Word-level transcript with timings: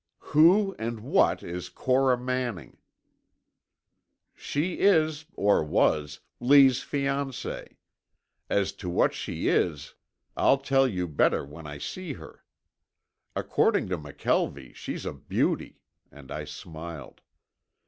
"Who 0.33 0.73
and 0.79 1.01
what 1.01 1.43
is 1.43 1.69
Cora 1.69 2.17
Manning?" 2.17 2.77
"She 4.33 4.79
is, 4.79 5.25
or 5.35 5.63
was, 5.63 6.21
Lee's 6.39 6.79
fiancée. 6.79 7.75
As 8.49 8.71
to 8.71 8.89
what 8.89 9.13
she 9.13 9.47
is, 9.47 9.93
I'll 10.35 10.57
tell 10.57 10.87
you 10.87 11.07
better 11.07 11.45
when 11.45 11.67
I 11.67 11.77
see 11.77 12.13
her. 12.13 12.43
According 13.35 13.89
to 13.89 13.97
McKelvie 13.99 14.73
she's 14.73 15.05
a 15.05 15.13
beauty," 15.13 15.81
and 16.11 16.31
I 16.31 16.45
smiled. 16.45 17.21